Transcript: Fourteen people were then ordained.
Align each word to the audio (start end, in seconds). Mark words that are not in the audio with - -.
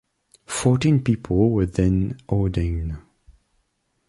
Fourteen 0.47 1.03
people 1.03 1.51
were 1.51 1.67
then 1.67 2.17
ordained. 2.27 2.97